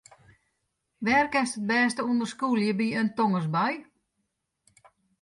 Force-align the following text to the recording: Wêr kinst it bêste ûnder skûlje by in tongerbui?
Wêr 1.05 1.25
kinst 1.33 1.57
it 1.59 1.67
bêste 1.71 2.01
ûnder 2.09 2.27
skûlje 2.33 2.69
by 2.79 2.87
in 2.99 3.09
tongerbui? 3.17 3.73